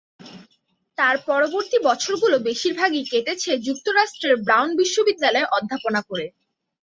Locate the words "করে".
6.09-6.25